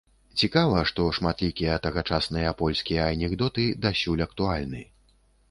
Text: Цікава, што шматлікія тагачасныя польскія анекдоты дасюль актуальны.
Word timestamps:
Цікава, 0.43 0.77
што 0.91 1.03
шматлікія 1.17 1.75
тагачасныя 1.83 2.55
польскія 2.63 3.05
анекдоты 3.17 3.69
дасюль 3.87 4.27
актуальны. 4.29 4.83